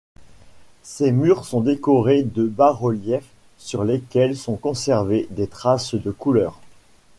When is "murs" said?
1.11-1.45